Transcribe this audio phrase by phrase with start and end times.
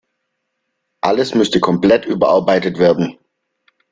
[1.03, 3.19] Alles müsste komplett überarbeitet werden.